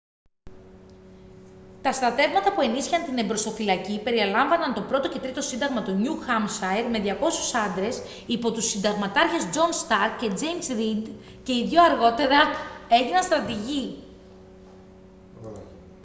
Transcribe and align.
τα 1.81 1.91
στρατεύματα 1.91 2.53
που 2.53 2.61
ενίσχυαν 2.61 3.03
την 3.03 3.17
εμπροσθοφυλακή 3.17 3.99
περιελάμβαναν 4.03 4.73
το 4.73 4.85
1ο 4.89 5.09
και 5.13 5.19
3ο 5.29 5.37
σύνταγμα 5.37 5.83
του 5.83 5.91
νιου 5.91 6.17
χάμσαϊρ 6.17 6.89
με 6.89 6.99
200 7.03 7.69
άντρες 7.69 8.01
υπό 8.27 8.51
τους 8.51 8.69
συνταγματάρχες 8.69 9.49
τζον 9.49 9.73
σταρκ 9.73 10.17
και 10.19 10.29
τζέιμς 10.33 10.67
ρηντ 10.67 11.07
και 11.43 11.53
οι 11.53 11.67
δύο 11.67 11.83
αργότερα 11.83 12.37
έγιναν 12.89 13.23
στρατηγοί 13.23 13.97